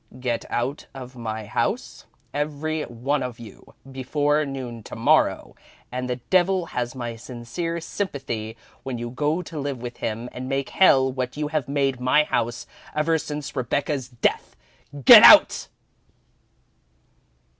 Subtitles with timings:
[0.19, 5.55] "Get out of my house, every one of you, before noon to morrow,
[5.91, 10.49] and the devil has my sincere sympathy when you go to live with him and
[10.49, 14.55] make hell what you have made my house ever since Rebecca's death.
[15.05, 15.67] GET OUT!!!